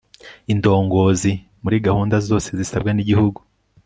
[0.51, 1.31] indongozi
[1.63, 3.39] muri gahunda zose zisabwa n'igihugu